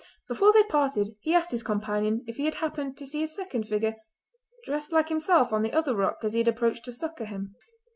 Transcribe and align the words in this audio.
Before 0.27 0.51
they 0.51 0.63
parted 0.63 1.09
he 1.19 1.35
asked 1.35 1.51
his 1.51 1.61
companion 1.61 2.23
if 2.25 2.37
he 2.37 2.45
had 2.45 2.55
happened 2.55 2.97
to 2.97 3.05
see 3.05 3.21
a 3.21 3.27
second 3.27 3.67
figure, 3.67 3.97
dressed 4.65 4.91
like 4.91 5.09
himself 5.09 5.53
on 5.53 5.61
the 5.61 5.73
other 5.73 5.95
rock 5.95 6.17
as 6.23 6.33
he 6.33 6.39
had 6.39 6.47
approached 6.47 6.83
to 6.85 6.91
succour 6.91 7.27
him. 7.27 7.53